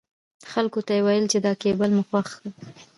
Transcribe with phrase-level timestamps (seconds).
[0.51, 2.49] خلکو ته يې ويل چې دا کېبل مو خوښ دی.